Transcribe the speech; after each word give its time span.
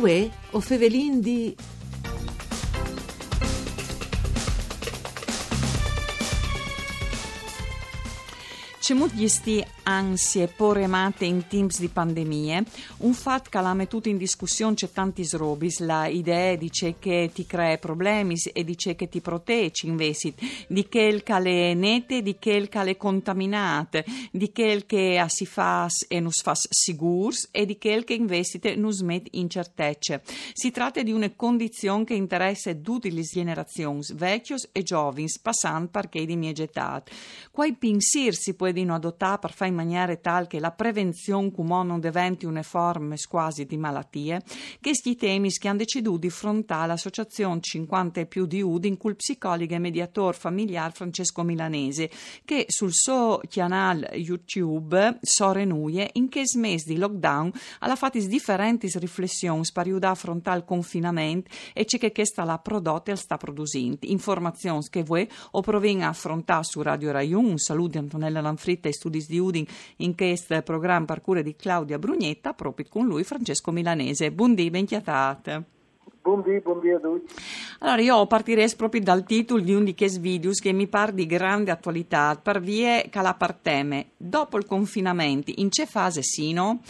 Uè, 0.00 0.30
o 0.52 0.60
fevelin 0.60 1.20
di 1.20 1.54
C'è 8.80 8.94
molti 8.94 9.28
ansie 9.82 10.48
poremate 10.48 11.26
in 11.26 11.46
teams 11.46 11.78
di 11.80 11.88
pandemie, 11.88 12.64
un 12.98 13.12
fatto 13.12 13.50
che 13.50 13.60
l'ha 13.60 13.74
mettuto 13.74 14.08
in 14.08 14.16
discussione 14.16 14.74
c'è 14.74 14.90
tanti 14.90 15.22
srobis, 15.22 15.80
la 15.80 16.06
idea 16.06 16.56
dice 16.56 16.96
che 16.98 17.30
ti 17.32 17.44
crea 17.44 17.76
problemi 17.76 18.36
e 18.52 18.64
dice 18.64 18.96
che 18.96 19.10
ti 19.10 19.20
protegge 19.20 19.86
invece, 19.86 20.32
di 20.66 20.88
quel 20.88 21.22
che 21.22 21.38
le 21.40 21.74
nete, 21.74 22.22
di 22.22 22.36
quel 22.40 22.70
che 22.70 22.82
le 22.82 22.96
contaminate, 22.96 24.04
di 24.32 24.50
quel 24.50 24.86
che 24.86 25.22
si 25.28 25.44
fa 25.44 25.86
e 26.08 26.18
non 26.18 26.30
fa 26.30 26.54
sicurs 26.54 27.48
e 27.50 27.66
di 27.66 27.76
quel 27.76 28.04
che 28.04 28.14
invece 28.14 28.58
non 28.76 28.92
smet 28.92 29.28
incertezze. 29.32 30.22
Si 30.54 30.70
tratta 30.70 31.02
di 31.02 31.12
una 31.12 31.30
condizione 31.36 32.04
che 32.04 32.14
interessa 32.14 32.74
tutte 32.74 33.10
le 33.10 33.22
generazioni, 33.22 34.00
vecchios 34.14 34.70
e 34.72 34.82
giovani, 34.82 35.26
passando 35.42 35.90
per 35.90 36.08
che 36.08 36.24
di 36.24 36.36
miei 36.36 36.54
gettati. 36.54 37.12
Quai 37.50 37.74
pensier 37.74 38.34
si 38.34 38.54
può 38.54 38.68
di 38.84 38.90
adottare 38.90 39.38
per 39.38 39.52
fare 39.52 39.70
in 39.70 39.76
maniera 39.76 40.14
tale 40.16 40.46
che 40.46 40.60
la 40.60 40.70
prevenzione 40.70 41.50
comune 41.52 41.84
non 41.84 42.00
diventi 42.00 42.46
una 42.46 42.62
forma 42.62 43.14
quasi 43.28 43.66
di 43.66 43.76
malattie, 43.76 44.42
questi 44.80 45.16
temi 45.16 45.50
che 45.50 45.68
hanno 45.68 45.78
deciso 45.78 46.16
di 46.16 46.26
affrontare 46.26 46.88
l'associazione 46.88 47.60
50 47.60 48.20
e 48.20 48.26
più 48.26 48.46
di 48.46 48.62
UDI 48.62 48.88
in 48.88 48.96
cui 48.96 49.10
il 49.10 49.16
psicologo 49.16 49.74
e 49.74 49.78
mediatore 49.78 50.36
familiare 50.36 50.92
Francesco 50.92 51.42
Milanese, 51.42 52.10
che 52.44 52.64
sul 52.68 52.92
suo 52.92 53.40
canale 53.48 54.16
YouTube 54.16 55.18
Sore 55.20 55.64
Nuie, 55.64 56.10
in 56.14 56.28
che 56.28 56.44
mese 56.56 56.92
di 56.92 56.98
lockdown, 56.98 57.52
ha 57.80 57.96
fatto 57.96 58.18
differenti 58.18 58.90
riflessioni 58.94 59.62
per 59.72 59.84
aiutare 59.84 60.06
a 60.06 60.10
affrontare 60.12 60.58
il 60.58 60.64
confinamento 60.64 61.50
e 61.72 61.84
ciò 61.84 61.98
che 61.98 62.12
questa 62.12 62.44
l'ha 62.44 62.58
prodotta 62.58 63.12
e 63.12 63.16
sta 63.16 63.36
producendo. 63.36 63.98
Informazioni 64.02 64.84
che 64.88 65.02
voi 65.02 65.28
o 65.52 65.60
provengono 65.60 66.06
a 66.06 66.10
affrontare 66.10 66.64
su 66.64 66.82
Radio 66.82 67.10
Rai 67.12 67.32
1. 67.32 67.48
Un 67.48 67.58
saluto 67.58 67.90
di 67.90 67.98
Antonella 67.98 68.40
Lanfritta 68.60 68.88
e 68.88 68.92
studi 68.92 69.24
di 69.26 69.38
Udin 69.38 69.64
in 69.96 70.14
questo 70.14 70.60
programma 70.60 71.06
parcure 71.06 71.42
di 71.42 71.56
Claudia 71.56 71.98
Brugnetta, 71.98 72.52
proprio 72.52 72.86
con 72.90 73.06
lui 73.06 73.24
Francesco 73.24 73.70
Milanese. 73.70 74.30
Buondì, 74.30 74.68
ben 74.68 74.84
chiatate. 74.84 75.64
Buondì, 76.20 76.60
buondì 76.60 76.90
a 76.90 76.98
tutti. 76.98 77.34
Allora, 77.78 78.02
io 78.02 78.26
partirei 78.26 78.70
proprio 78.76 79.00
dal 79.00 79.24
titolo 79.24 79.62
di 79.62 79.72
un 79.72 79.84
di 79.84 79.94
questi 79.94 80.18
video 80.18 80.50
che 80.52 80.72
mi 80.72 80.86
pare 80.86 81.14
di 81.14 81.24
grande 81.24 81.70
attualità, 81.70 82.38
per 82.40 82.60
vie 82.60 83.08
calaparteme. 83.08 84.10
Dopo 84.18 84.58
il 84.58 84.66
confinamento, 84.66 85.50
in 85.56 85.70
che 85.70 85.86
fase 85.86 86.22
sino? 86.22 86.82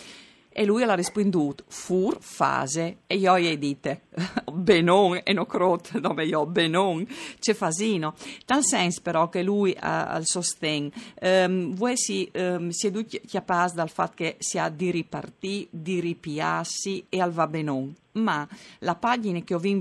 E 0.52 0.64
lui 0.64 0.82
ha 0.82 0.94
risponduto, 0.94 1.62
fur 1.68 2.18
fase. 2.20 2.98
E 3.06 3.16
io 3.16 3.38
gli 3.38 3.56
dite, 3.56 4.02
benon, 4.52 5.20
e 5.22 5.32
non 5.32 5.46
crot, 5.46 5.98
dove 5.98 6.24
io, 6.24 6.44
benon, 6.44 7.06
c'è 7.38 7.54
fasino. 7.54 8.14
Tal 8.44 8.64
senso 8.64 9.00
però 9.00 9.28
che 9.28 9.44
lui 9.44 9.76
ha 9.78 10.08
al 10.08 10.26
sostegno, 10.26 10.90
um, 11.22 11.72
voi 11.74 11.96
si, 11.96 12.28
um, 12.34 12.70
si 12.70 12.88
è 12.88 12.90
tutti 12.90 13.20
chiapati 13.20 13.76
dal 13.76 13.90
fatto 13.90 14.14
che 14.16 14.36
si 14.38 14.58
ha 14.58 14.68
di 14.68 14.90
ripartire, 14.90 15.68
di 15.70 16.00
ripiarsi 16.00 17.06
e 17.08 17.20
al 17.20 17.30
va 17.30 17.46
benon. 17.46 17.94
Ma 18.12 18.46
la 18.80 18.96
pagina 18.96 19.40
che 19.42 19.54
ho 19.54 19.58
vin 19.60 19.80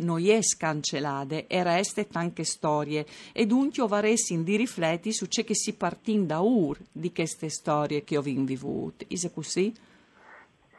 non 0.00 0.24
è 0.24 0.40
scancellate 0.42 1.48
e 1.48 1.62
resta 1.64 2.04
tante 2.04 2.44
storie 2.44 3.04
e 3.32 3.46
dunque 3.46 3.82
ho 3.82 3.88
varessi 3.88 4.40
di 4.44 4.56
rifletti 4.56 5.12
su 5.12 5.26
ciò 5.26 5.42
che 5.42 5.56
si 5.56 5.72
partin 5.72 6.24
da 6.24 6.38
ur 6.38 6.78
di 6.92 7.12
queste 7.12 7.48
storie 7.48 8.04
che 8.04 8.16
ho 8.16 8.22
vin 8.22 8.44
vivute. 8.44 9.06
Is 9.08 9.28
così? 9.34 9.74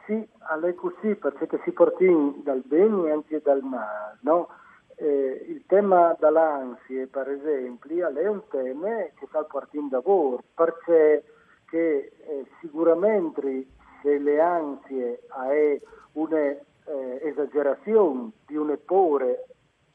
Sì, 0.06 0.14
è 0.14 0.74
così 0.74 1.16
perché 1.16 1.60
si 1.64 1.72
porti 1.72 2.06
dal 2.44 2.62
bene 2.64 3.08
e 3.08 3.10
anche 3.10 3.40
dal 3.42 3.62
male, 3.62 4.18
no? 4.20 4.48
eh, 4.96 5.44
il 5.48 5.64
tema 5.66 6.16
dell'ansia, 6.18 7.06
per 7.10 7.28
esempio, 7.28 8.08
è 8.08 8.28
un 8.28 8.42
tema 8.48 8.88
che 9.14 9.26
sta 9.28 9.44
partendo 9.44 9.96
da 9.96 10.00
voi, 10.00 10.38
perché 10.54 11.24
che, 11.66 12.12
eh, 12.26 12.46
sicuramente 12.60 13.66
se 14.02 14.18
le 14.18 14.40
ansie 14.40 15.20
è 15.50 15.80
un'esagerazione 16.12 18.28
eh, 18.28 18.32
di 18.46 18.56
un 18.56 18.78
paure 18.84 19.46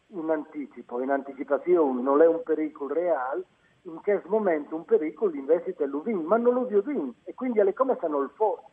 in 0.08 0.30
anticipo, 0.30 1.02
in 1.02 1.10
anticipazione, 1.10 2.02
non 2.02 2.22
è 2.22 2.28
un 2.28 2.44
pericolo 2.44 2.94
reale, 2.94 3.44
in 3.84 4.00
questo 4.04 4.30
momento 4.30 4.76
un 4.76 4.86
pericolo 4.86 5.34
invece 5.34 5.74
è 5.76 5.86
l'uvin, 5.86 6.20
ma 6.20 6.38
non 6.38 6.54
lo 6.54 6.66
viodin, 6.66 7.12
e 7.24 7.34
quindi 7.34 7.60
è 7.60 7.74
come 7.74 7.98
non 8.08 8.24
il 8.24 8.30
fosse. 8.36 8.71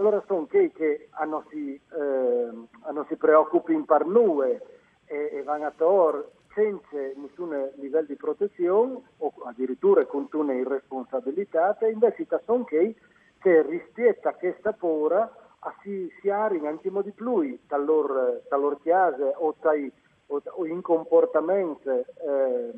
Allora 0.00 0.24
sono 0.26 0.46
che, 0.46 0.72
che 0.72 1.10
non 1.26 1.44
si, 1.50 1.74
eh, 1.74 3.04
si 3.06 3.16
preoccupano 3.16 3.84
per 3.84 4.06
noi 4.06 4.58
e, 5.04 5.30
e 5.30 5.42
vanno 5.42 5.66
a 5.66 5.72
tor 5.76 6.30
senza 6.54 6.96
nessun 7.16 7.70
livello 7.74 8.06
di 8.06 8.16
protezione 8.16 9.02
o 9.18 9.30
addirittura 9.44 10.06
con 10.06 10.26
una 10.32 10.54
irresponsabilità, 10.54 11.76
invece 11.82 12.26
sono 12.46 12.64
che, 12.64 12.94
che 13.40 13.60
rispetta 13.60 14.32
questa 14.32 14.72
paura 14.72 15.30
a 15.58 15.74
si, 15.82 16.10
si 16.22 16.30
arin 16.30 16.66
anche 16.66 16.90
di 16.90 17.10
più 17.12 17.58
dal 17.66 17.84
loro, 17.84 18.40
dal 18.48 18.78
chiese 18.80 19.34
o, 19.36 19.54
dai, 19.60 19.92
o, 20.28 20.40
o, 20.42 20.64
in 20.64 20.80
comportamenti 20.80 21.88
eh, 21.88 22.72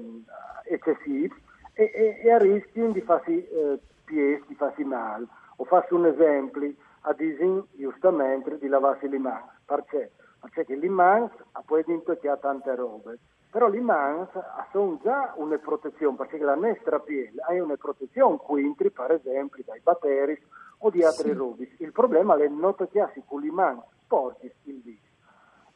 eccessivi 0.64 1.32
e, 1.72 1.84
e, 1.94 2.20
e, 2.20 2.32
a 2.32 2.38
rischio 2.38 2.90
di 2.90 3.00
farsi 3.00 3.46
eh, 3.46 3.78
pies, 4.04 4.44
di 4.48 4.56
farsi 4.56 4.82
male. 4.82 5.26
O 5.56 5.64
faccio 5.64 5.94
un 5.94 6.06
esempio 6.06 6.74
a 7.02 7.12
disin 7.14 7.64
giustamente 7.72 8.58
di 8.58 8.68
lavarsi 8.68 9.08
le 9.08 9.18
mani. 9.18 9.46
Perché? 9.64 10.12
Perché 10.40 10.76
le 10.76 10.88
mani 10.88 11.28
poi 11.64 11.84
che 12.20 12.28
ha 12.28 12.36
tante 12.36 12.74
robe. 12.74 13.18
Però 13.50 13.68
le 13.68 13.80
mani 13.80 14.26
sono 14.70 14.98
già 15.02 15.34
una 15.36 15.58
protezione, 15.58 16.16
perché 16.16 16.38
la 16.38 16.54
nostra 16.54 16.98
pelle 17.00 17.42
ha 17.46 17.62
una 17.62 17.76
protezione 17.76 18.38
quindi, 18.38 18.90
per 18.90 19.12
esempio, 19.12 19.62
dai 19.66 19.80
batteri 19.80 20.40
o 20.78 20.90
di 20.90 21.04
altri 21.04 21.30
sì. 21.30 21.36
robi. 21.36 21.76
Il 21.78 21.92
problema 21.92 22.36
è 22.36 22.48
non 22.48 22.74
toccarsi 22.74 23.22
con 23.26 23.42
le 23.42 23.50
mani 23.50 23.80
sporchi 24.02 24.50
il 24.64 24.80
viso. 24.82 25.10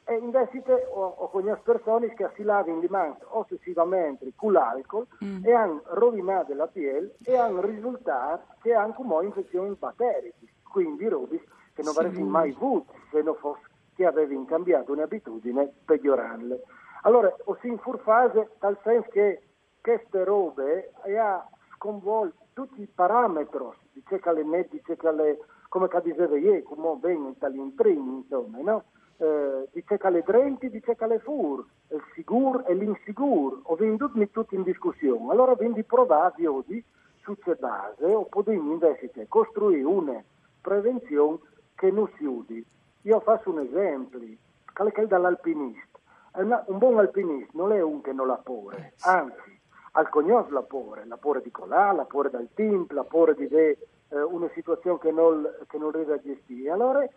E 0.08 0.14
invece 0.14 0.62
ho, 0.93 1.14
ho 1.19 1.28
conosciuto 1.28 1.72
persone 1.72 2.14
che 2.14 2.31
si 2.34 2.44
lavano 2.44 2.81
le 2.81 2.88
mani 2.88 3.16
ossessivamente 3.31 4.32
con 4.37 4.53
l'alcol 4.53 5.06
mm. 5.22 5.44
e 5.44 5.53
hanno 5.53 5.82
rovinato 5.87 6.54
la 6.54 6.69
pelle 6.69 7.16
e 7.25 7.37
hanno 7.37 7.60
risultato 7.60 8.54
che 8.62 8.72
hanno 8.72 8.93
come 8.93 9.25
infezioni 9.25 9.75
batteriche 9.75 10.45
quindi 10.71 11.09
Rubis 11.09 11.43
che 11.75 11.82
non 11.82 11.94
avresti 11.97 12.22
mai 12.22 12.53
avuto 12.53 12.93
se 13.10 13.22
non 13.22 13.34
fosse 13.37 13.75
che 13.94 14.06
avevi 14.06 14.44
cambiato 14.44 14.93
un'abitudine 14.93 15.72
peggiorarle. 15.84 16.62
Allora, 17.03 17.34
o 17.44 17.56
si 17.60 17.69
infurfase 17.69 18.50
tal 18.59 18.78
senso 18.82 19.09
che 19.10 19.43
queste 19.81 20.25
robe 20.25 20.93
ha 21.19 21.49
sconvolto 21.75 22.44
tutti 22.53 22.82
i 22.82 22.88
parametri, 22.93 23.65
dice 23.93 24.19
che 24.19 24.32
le 24.32 24.44
net, 24.44 24.71
dice 24.71 24.97
che 24.97 25.12
le, 25.12 25.38
come 25.69 25.88
che 25.88 26.00
diceva 26.03 26.37
ieri, 26.37 26.62
come 26.62 26.97
bene 26.97 27.34
in 27.53 27.75
primi, 27.75 28.16
insomma, 28.16 28.59
no? 28.60 28.84
Eh, 29.19 29.69
dice 29.72 29.97
che 29.97 30.10
le 30.10 30.22
drenti, 30.22 30.69
dice 30.69 30.94
che 30.94 31.06
le 31.06 31.19
fur, 31.21 31.65
il 31.88 32.03
sicuro 32.15 32.65
e 32.66 32.75
l'insicuro, 32.75 33.60
ho 33.62 33.75
venduto 33.76 34.19
tutti 34.31 34.55
in 34.55 34.62
discussione. 34.62 35.31
Allora 35.31 35.55
quindi 35.55 35.84
provati 35.84 36.44
oggi 36.44 36.84
su 37.22 37.37
questa 37.38 37.66
base, 37.66 38.05
o 38.05 38.25
potremmo 38.25 38.72
invece 38.72 39.26
costruire 39.28 39.84
una 39.84 40.22
prevenzione 40.66 41.38
che 41.77 41.93
non 41.93 42.10
si 42.16 42.25
udi. 42.25 42.65
Io 43.03 43.21
faccio 43.21 43.50
un 43.50 43.60
esempio, 43.60 44.19
che 44.19 45.02
è 45.02 45.06
dall'alpinista. 45.06 46.00
Un 46.32 46.79
buon 46.79 46.99
alpinista 46.99 47.52
non 47.55 47.70
è 47.70 47.81
un 47.81 48.00
che 48.00 48.12
non 48.12 48.26
la 48.26 48.40
pore, 48.43 48.94
anzi, 49.02 49.58
al 49.93 50.08
cognos 50.08 50.49
la 50.50 50.62
pore, 50.62 51.06
la 51.06 51.17
pore 51.17 51.40
di 51.40 51.50
colà, 51.50 51.93
la 51.93 52.05
pore 52.05 52.31
dal 52.31 52.49
timp, 52.52 52.90
la 52.90 53.05
pore 53.05 53.35
di 53.35 53.46
de, 53.46 53.79
eh, 54.08 54.20
una 54.20 54.50
situazione 54.55 54.99
che 54.99 55.12
non, 55.12 55.49
che 55.69 55.79
non 55.79 55.93
riesce 55.93 56.12
a 56.12 56.20
gestire. 56.20 56.70
Allora, 56.70 57.08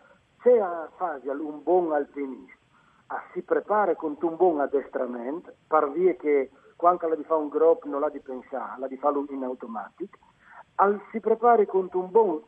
se 0.42 0.58
a 0.58 0.88
fase 0.96 1.28
un 1.28 1.62
buon 1.62 1.92
alpinista 1.92 2.56
a 3.08 3.22
si 3.32 3.42
prepara 3.42 3.94
con 3.96 4.16
un 4.20 4.36
buon 4.36 4.60
addestramento, 4.60 5.52
per 5.66 5.90
via 5.90 6.14
che 6.14 6.50
quando 6.76 7.08
la 7.08 7.16
di 7.16 7.24
fa 7.24 7.34
un 7.34 7.48
gruppo 7.48 7.88
non 7.88 8.00
la 8.00 8.08
di 8.08 8.20
pensare, 8.20 8.78
la 8.78 8.86
di 8.86 8.96
farlo 8.96 9.26
in 9.28 9.42
automatico, 9.42 10.16
si 11.10 11.20
prepari 11.20 11.66
con 11.66 11.88
un 11.92 12.10
buon 12.10 12.42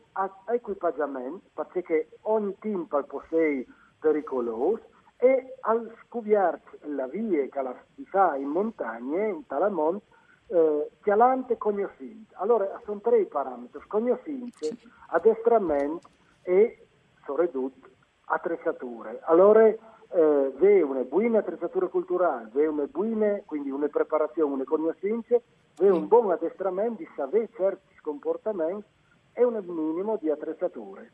equipaggiamento, 0.47 1.49
perché 1.53 2.09
ogni 2.21 2.55
timpa 2.59 3.03
possei 3.03 3.65
pericoloso, 3.99 4.81
e 5.17 5.55
al 5.61 5.89
scoviarci 6.03 6.79
la 6.95 7.07
via 7.07 7.47
che 7.47 7.61
la 7.61 7.75
si 7.95 8.05
fa 8.05 8.35
in 8.35 8.47
montagna, 8.47 9.25
in 9.25 9.45
Talamont, 9.47 10.01
eh, 10.47 10.89
chialante 11.01 11.57
cognoscente. 11.57 12.33
Allora, 12.35 12.81
sono 12.83 12.99
tre 12.99 13.19
i 13.19 13.25
parametri, 13.25 13.79
cognoscenze, 13.87 14.77
addestramento 15.09 16.09
e, 16.41 16.87
soprattutto, 17.25 17.87
attrezzature. 18.25 19.21
Allora, 19.23 19.73
eh, 20.13 20.53
v'è 20.55 20.81
una 20.81 21.01
buona 21.01 21.39
attrezzatura 21.39 21.87
culturale, 21.87 22.49
v'è 22.51 22.67
una 22.67 22.85
buona, 22.85 23.41
quindi 23.45 23.71
una 23.71 23.87
preparazione, 23.87 24.53
una 24.53 24.63
conoscenza, 24.63 25.39
v'è 25.77 25.89
un 25.89 26.07
buon 26.07 26.31
addestramento 26.31 26.97
di 26.97 27.09
sapere 27.15 27.49
certi 27.55 27.95
comportamenti 28.01 28.85
e 29.33 29.43
un 29.43 29.59
minimo 29.65 30.17
di 30.21 30.29
attrezzature. 30.29 31.11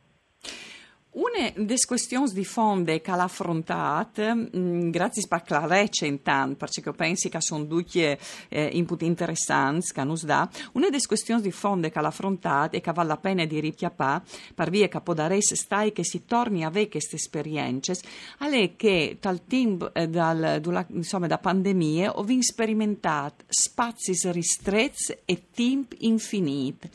Una 1.11 1.51
delle 1.55 1.79
questioni 1.87 2.31
di 2.31 2.45
fondo 2.45 2.95
che 3.01 3.09
l'ha 3.09 3.23
affrontata, 3.23 4.35
mm, 4.35 4.91
grazie 4.91 5.25
per 5.27 5.41
chiarezza 5.41 6.05
intanto, 6.05 6.55
perché 6.55 6.91
penso 6.91 7.29
che 7.29 7.41
sono 7.41 7.63
due 7.63 8.19
eh, 8.47 8.69
input 8.73 9.01
interessanti 9.01 9.91
che 9.91 10.03
nos 10.03 10.23
dà, 10.23 10.47
una 10.73 10.89
delle 10.89 11.03
questioni 11.07 11.41
di 11.41 11.49
fondo 11.49 11.89
che 11.89 11.99
l'ha 11.99 12.09
affrontata 12.09 12.77
e 12.77 12.81
che 12.81 12.91
vale 12.91 13.07
la 13.07 13.17
pena 13.17 13.43
di 13.45 13.59
richiappare, 13.59 14.23
per 14.53 14.69
via 14.69 14.87
che 14.87 15.01
stai 15.41 15.93
che 15.93 16.03
si 16.03 16.25
torni 16.25 16.63
a 16.63 16.67
avere 16.67 16.89
queste 16.89 17.15
esperienze, 17.15 17.99
è 18.37 18.75
che 18.75 19.17
dal 19.19 19.41
tempo 19.47 19.91
eh, 19.95 20.07
dal, 20.07 20.61
insomma, 20.89 21.25
da 21.25 21.39
pandemie 21.39 22.07
ho 22.07 22.23
sperimentato 22.39 23.45
spazi 23.47 24.13
ristretti 24.29 25.17
e 25.25 25.45
tempi 25.51 26.05
infiniti 26.05 26.87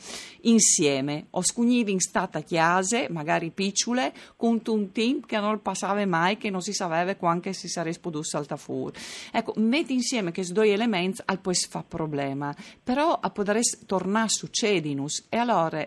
insieme. 0.45 1.27
Ho 1.31 1.43
scugnivi 1.43 1.91
in 1.91 1.99
stata 1.99 2.41
chiase, 2.41 3.07
magari 3.09 3.51
piccole, 3.51 4.04
con 4.35 4.61
un 4.65 4.91
team 4.91 5.21
che 5.21 5.39
non 5.39 5.61
passava 5.61 6.05
mai, 6.05 6.37
che 6.37 6.49
non 6.49 6.61
si 6.61 6.73
sapeva 6.73 7.15
quando 7.15 7.51
si 7.53 7.67
sarebbe 7.67 7.99
potuto 7.99 8.23
saltare 8.23 8.59
fuori. 8.59 8.97
Ecco, 9.31 9.53
metti 9.57 9.93
insieme 9.93 10.31
questi 10.31 10.53
due 10.53 10.71
elementi, 10.71 11.21
al 11.25 11.39
poi 11.39 11.55
si 11.55 11.67
fa 11.69 11.83
problema, 11.87 12.53
però 12.83 13.19
a 13.19 13.29
poter 13.29 13.59
tornare 13.85 14.25
a 14.25 14.29
succedinus 14.29 15.27
e 15.29 15.37
allora 15.37 15.83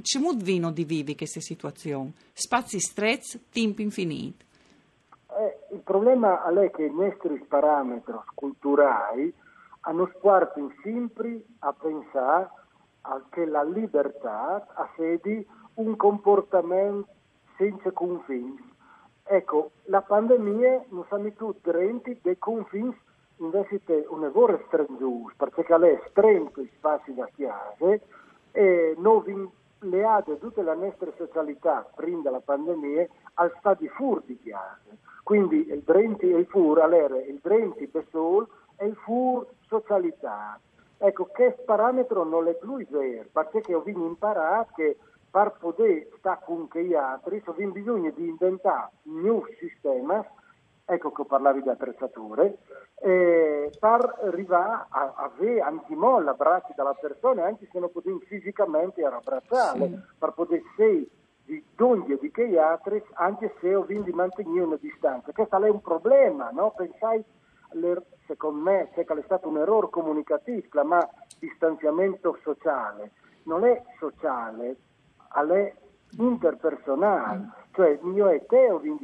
c'è 0.00 0.18
molto 0.18 0.44
vino 0.44 0.70
di 0.70 0.84
vivi 0.84 1.14
queste 1.14 1.40
situazioni, 1.40 2.12
spazi 2.32 2.80
stretti, 2.80 3.46
tempi 3.50 3.82
infiniti. 3.82 4.44
Eh, 5.38 5.74
il 5.74 5.80
problema 5.80 6.44
è 6.44 6.70
che 6.70 6.84
i 6.84 6.92
nostri 6.92 7.44
parametri 7.48 8.14
culturali 8.34 9.32
hanno 9.80 10.10
squarto 10.16 10.72
sempre 10.82 11.42
a 11.60 11.72
pensare 11.72 12.48
che 13.30 13.44
la 13.46 13.64
libertà 13.64 14.66
ha 14.74 14.90
sedi 14.96 15.44
un 15.74 15.96
comportamento 15.96 17.08
senza 17.62 17.92
confini. 17.92 18.70
Ecco, 19.24 19.70
la 19.84 20.02
pandemia 20.02 20.86
non 20.88 21.04
sa 21.08 21.16
più 21.16 21.54
renti 21.62 22.18
dei 22.20 22.36
confini 22.38 22.94
invece 23.36 23.80
di 23.84 24.04
un 24.08 24.20
lavoro 24.20 24.60
stringente, 24.66 25.34
perché 25.36 25.78
lei 25.78 25.98
stringe 26.08 26.68
spazi 26.76 27.14
da 27.14 27.28
chiave 27.34 28.02
e 28.50 28.94
noi 28.98 29.48
le 29.78 30.04
ha 30.04 30.22
tutte 30.22 30.62
le 30.62 30.74
nostre 30.74 31.12
socialità 31.16 31.88
prima 31.94 32.22
della 32.22 32.40
pandemia 32.40 33.06
al 33.34 33.54
stato 33.58 33.82
di 33.82 33.88
fur 33.88 34.22
di 34.24 34.36
chiave. 34.38 34.98
Quindi 35.22 35.68
il 35.68 35.82
drenti 35.82 36.30
e 36.30 36.38
il 36.38 36.46
fur, 36.46 36.80
allora 36.80 37.16
il 37.22 37.38
drenti 37.40 37.86
pesol 37.86 38.46
e 38.76 38.86
il 38.86 38.96
fur 38.96 39.46
socialità. 39.68 40.58
Ecco, 40.98 41.26
questo 41.26 41.62
parametro 41.64 42.24
non 42.24 42.46
è 42.48 42.54
più 42.54 42.84
vero, 42.88 43.28
perché 43.32 43.74
ho 43.74 43.82
imparato 43.86 44.72
che 44.74 44.96
per 45.32 45.56
poter 45.58 46.08
stare 46.18 46.40
con 46.44 46.68
gli 46.74 46.92
altri 46.92 47.42
abbiamo 47.46 47.72
bisogno 47.72 48.10
di 48.10 48.28
inventare 48.28 48.90
nuovi 49.04 49.56
sistemi, 49.58 50.20
ecco 50.84 51.10
che 51.10 51.24
parlavi 51.24 51.62
di 51.62 51.70
attrezzature, 51.70 52.58
eh, 53.00 53.72
per 53.80 54.18
arrivare 54.24 54.86
a, 54.90 55.14
avere 55.16 55.60
anche 55.60 55.94
mo 55.94 56.20
l'abbraccio 56.20 56.74
dalla 56.76 56.92
persona, 56.92 57.46
anche 57.46 57.66
se 57.72 57.78
non 57.78 57.90
possiamo 57.90 58.18
fisicamente 58.26 59.02
abbracciarle, 59.02 59.86
sì. 59.86 60.00
per 60.18 60.32
poter 60.32 60.60
essere 60.70 61.06
di 61.46 61.64
donne 61.74 62.18
di 62.20 62.30
che 62.30 62.58
altri, 62.58 63.02
anche 63.14 63.54
se 63.58 63.74
ho 63.74 63.84
di 63.84 64.12
mantenere 64.12 64.66
una 64.66 64.78
distanza. 64.78 65.32
Questo 65.32 65.64
è 65.64 65.70
un 65.70 65.80
problema, 65.80 66.50
no? 66.50 66.74
Pensai, 66.76 67.24
secondo 68.26 68.60
me, 68.60 68.90
che 68.92 69.00
è 69.00 69.22
stato 69.24 69.48
un 69.48 69.56
errore 69.56 69.88
comunicativo, 69.88 70.84
ma 70.84 71.08
distanziamento 71.38 72.38
sociale. 72.42 73.12
Non 73.44 73.64
è 73.64 73.82
sociale, 73.98 74.76
alle 75.32 75.76
interpersonali, 76.18 77.48
cioè 77.72 77.98
io 78.14 78.28
e 78.28 78.44
te 78.46 78.70
ho 78.70 78.80
in 78.82 78.98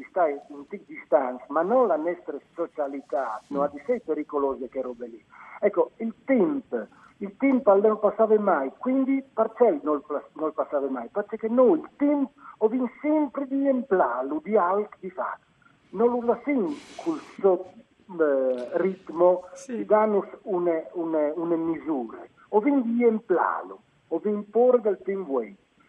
distanza, 0.87 1.45
ma 1.49 1.63
non 1.63 1.87
la 1.87 1.97
nostra 1.97 2.37
socialità, 2.55 3.41
non 3.49 3.63
ha 3.63 3.69
di 3.69 3.81
sé 3.87 4.01
pericolose 4.05 4.69
che 4.69 4.83
robe 4.83 5.07
lì. 5.07 5.25
Ecco, 5.61 5.93
il 5.97 6.15
tempo, 6.25 6.87
il 7.19 7.35
tempo 7.37 7.75
non 7.75 7.99
passava 7.99 8.39
mai, 8.39 8.71
quindi 8.77 9.25
perché 9.33 9.81
non, 9.83 10.03
non 10.35 10.53
passava 10.53 10.89
mai? 10.89 11.09
Perché 11.09 11.49
noi 11.49 11.81
il 11.81 11.89
tempo 11.97 12.33
abbiamo 12.59 12.91
sempre 13.01 13.47
di 13.47 13.67
emplalo, 13.67 14.41
di 14.43 14.57
alt, 14.57 14.91
di 15.01 15.11
fatto. 15.11 15.47
Non 15.91 16.11
lo 16.11 16.23
lasciamo 16.23 16.69
col 17.03 17.19
suo 17.39 17.73
eh, 18.21 18.69
ritmo, 18.75 19.45
sì. 19.55 19.77
di 19.77 19.85
darnos 19.87 20.27
una, 20.43 20.83
una, 20.93 21.33
una 21.35 21.57
misura. 21.57 22.19
Abbiamo 22.51 22.81
di 22.83 23.05
emplalo, 23.05 23.81
abbiamo 24.09 24.39
imporre 24.39 24.81
del 24.83 25.01
tempo 25.03 25.41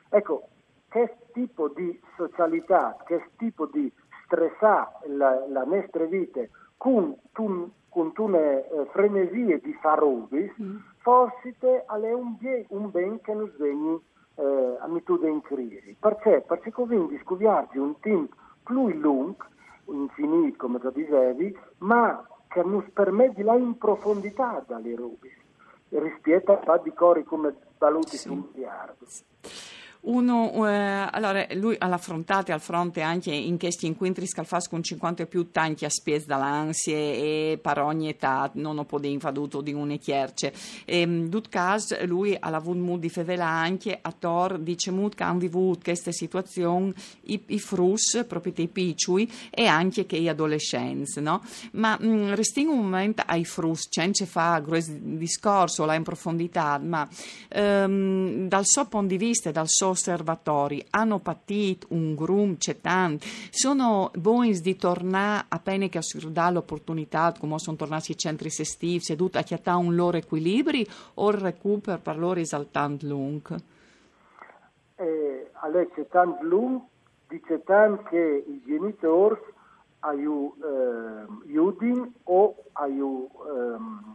Ecco, 0.09 0.47
che 0.89 1.15
tipo 1.33 1.69
di 1.69 1.99
socialità, 2.15 2.97
che 3.05 3.23
tipo 3.37 3.67
di 3.67 3.91
stressare 4.25 5.07
la, 5.07 5.45
la 5.47 5.63
nostra 5.63 6.05
vita 6.05 6.41
con, 6.77 7.15
con, 7.31 7.71
con 7.89 8.11
una 8.17 8.37
eh, 8.37 8.87
frenesia 8.91 9.57
di 9.59 9.73
farobis, 9.81 10.51
mm. 10.61 10.77
forse 10.97 11.55
è 11.59 12.13
un, 12.13 12.37
un 12.69 12.91
ben 12.91 13.21
che 13.21 13.33
non 13.33 13.51
svegli 13.55 13.99
eh, 14.35 14.77
abitudini 14.79 15.31
in 15.31 15.41
crisi. 15.41 15.95
Perché? 15.99 16.43
Perché 16.47 16.71
così 16.71 16.95
scoviarci 17.23 17.77
un 17.77 17.99
tempo 17.99 18.35
più 18.63 18.89
lungo, 18.89 19.45
infinito 19.85 20.57
come 20.57 20.79
tu 20.79 20.89
dicevi, 20.91 21.57
ma 21.79 22.23
che 22.47 22.63
ci 22.63 22.91
permette 22.91 23.43
la 23.43 23.55
in 23.55 23.77
profondità 23.77 24.63
dalle 24.65 24.95
rubis 24.95 25.37
rispetto 25.89 26.51
a 26.51 26.77
di 26.77 26.93
cori 26.93 27.23
come 27.23 27.55
valuti 27.77 28.17
sì. 28.17 28.27
su 28.27 28.33
un 28.33 28.43
miliardo. 28.53 29.05
Uno, 30.01 30.65
eh, 30.65 31.07
allora, 31.11 31.45
lui 31.55 31.75
ha 31.77 31.87
affrontato 31.87 32.53
al 32.53 32.61
fronte 32.61 33.01
anche 33.01 33.33
in 33.33 33.59
questi 33.59 33.85
incontri 33.85 34.25
scalfas 34.25 34.69
con 34.69 34.81
50 34.81 35.23
e 35.23 35.25
più 35.25 35.51
tanti 35.51 35.83
aspetti 35.83 36.25
dall'ansia 36.25 36.95
e 36.95 37.59
per 37.61 37.79
ogni 37.79 38.07
età 38.07 38.49
non 38.53 38.77
ho 38.77 38.85
potuto 38.85 39.59
di 39.59 39.73
una 39.73 39.97
chierce. 39.97 40.53
E, 40.85 41.27
tutto 41.29 41.49
caso, 41.49 41.97
lui 42.05 42.33
ha 42.33 42.47
avuto 42.47 42.79
modo 42.79 42.99
di 42.99 43.09
fevela 43.09 43.45
anche 43.45 43.97
a 44.01 44.13
Tor, 44.17 44.57
dice 44.59 44.89
molto 44.91 45.17
che 45.17 45.23
hanno 45.23 45.39
vissuto 45.39 45.79
queste 45.83 46.13
situazioni 46.13 46.93
i, 47.23 47.43
i 47.47 47.59
frus, 47.59 48.23
proprio 48.25 48.53
i 48.55 48.67
piccoli, 48.69 49.29
e 49.49 49.65
anche 49.65 50.05
che 50.05 50.17
gli 50.21 50.29
adolescenti, 50.29 51.19
no? 51.19 51.43
Ma 51.73 51.97
mh, 51.99 52.35
restiamo 52.35 52.71
un 52.71 52.79
momento 52.79 53.23
ai 53.25 53.43
frus, 53.43 53.89
c'è 53.89 54.09
fa 54.25 54.63
discorso, 55.01 55.83
là 55.83 55.93
in 55.93 56.03
profondità, 56.03 56.77
ma 56.77 57.07
ehm, 57.49 58.47
dal 58.47 58.65
suo 58.65 58.85
punto 58.85 59.07
di 59.07 59.17
vista, 59.17 59.51
dal 59.51 59.67
suo 59.67 59.88
osservatori 59.89 60.85
hanno 60.91 61.19
patito 61.19 61.87
un 61.89 62.15
grum 62.15 62.57
cetant, 62.57 63.23
sono 63.49 64.11
buoni 64.15 64.59
di 64.59 64.75
tornare 64.75 65.45
appena 65.49 65.87
che 65.87 66.01
si 66.01 66.31
dà 66.31 66.49
l'opportunità, 66.49 67.33
come 67.37 67.59
sono 67.59 67.77
tornati 67.77 68.11
i 68.11 68.17
centri 68.17 68.49
sestivi, 68.49 69.01
seduti 69.01 69.37
a 69.37 69.43
chiattare 69.43 69.77
un 69.77 69.95
loro 69.95 70.17
equilibrio 70.17 70.85
o 71.15 71.29
il 71.29 71.37
recupero 71.37 71.99
per 71.99 72.17
loro 72.17 72.39
esaltante 72.39 73.05
lungo? 73.05 73.55
Eh, 74.95 75.49
allora 75.61 75.85
c'è 75.93 76.07
tanto 76.07 76.43
lungo, 76.43 76.89
dice 77.27 77.63
tanto 77.63 78.03
che 78.03 78.43
i 78.47 78.61
genitori 78.65 79.37
aiu 79.99 80.53
eh, 80.61 82.09
o 82.23 82.55
aiu 82.73 83.29
eh, 83.29 84.08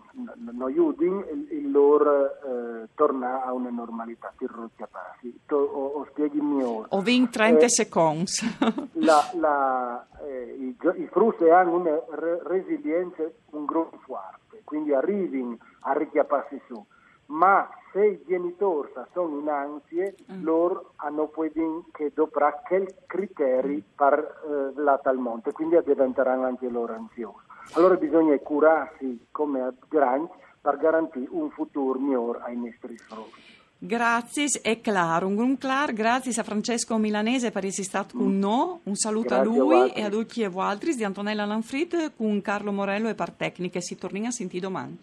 no 0.52 0.70
Judin 0.70 1.24
il, 1.50 1.70
loro 1.70 2.26
eh, 2.26 2.88
torna 2.94 3.44
a 3.44 3.52
una 3.52 3.70
normalità 3.70 4.32
ti 4.36 4.46
passi 4.90 5.40
to, 5.46 5.56
o, 5.56 6.06
spieghi 6.10 6.40
ora. 6.62 6.86
O 6.90 7.02
20-30 7.02 7.62
eh, 7.62 7.68
secondi 7.68 8.32
la, 9.04 9.30
la, 9.34 10.06
eh, 10.24 10.56
i, 10.58 10.76
i 11.02 11.06
frusti 11.10 11.48
hanno 11.48 11.74
una 11.74 12.00
re, 12.10 12.40
resilienza 12.44 13.24
un 13.50 13.64
grosso 13.64 13.98
forte 14.04 14.44
quindi 14.64 14.92
arrivano 14.92 15.56
a 15.80 15.92
richiapparsi 15.92 16.60
su. 16.66 16.84
Ma 17.26 17.68
se 17.92 18.04
i 18.04 18.24
genitori 18.26 18.90
sono 19.12 19.38
in 19.38 19.48
ansie, 19.48 20.16
mm. 20.30 20.42
loro 20.42 20.92
hanno 20.96 21.28
poi 21.28 21.50
che 21.92 22.10
dovrà 22.12 22.60
che 22.66 22.96
criteri 23.06 23.82
per 23.94 24.18
eh, 24.18 24.80
la 24.80 24.98
tal 24.98 25.18
monte, 25.18 25.52
quindi 25.52 25.78
diventeranno 25.84 26.44
anche 26.44 26.68
loro 26.68 26.92
ansiosi. 26.92 27.52
Allora 27.72 27.96
bisogna 27.96 28.36
curarsi 28.38 29.26
come 29.30 29.72
grandi 29.88 30.28
per 30.60 30.78
garantire 30.78 31.26
un 31.30 31.50
futuro 31.50 31.98
migliore 31.98 32.40
ai 32.42 32.56
nostri 32.56 32.96
figli. 32.96 33.52
Grazie, 33.76 34.46
è 34.62 34.80
chiaro, 34.80 35.26
un 35.26 35.34
gran 35.34 35.58
clar, 35.58 35.92
grazie 35.92 36.32
a 36.40 36.44
Francesco 36.44 36.96
Milanese 36.96 37.50
per 37.50 37.66
essere 37.66 37.82
stato 37.82 38.16
con 38.16 38.38
noi, 38.38 38.78
un 38.84 38.94
saluto 38.94 39.34
grazie 39.34 39.50
a 39.50 39.52
lui 39.52 39.90
a 39.90 39.92
e 39.94 40.02
a 40.04 40.08
tutti 40.08 40.40
e 40.40 40.50
altri 40.56 40.94
di 40.94 41.04
Antonella 41.04 41.44
Lanfrit 41.44 42.12
con 42.16 42.40
Carlo 42.40 42.72
Morello 42.72 43.10
e 43.10 43.14
per 43.14 43.32
Tecniche, 43.32 43.82
si 43.82 43.98
torna 43.98 44.28
a 44.28 44.30
sentire 44.30 44.62
domani. 44.62 44.96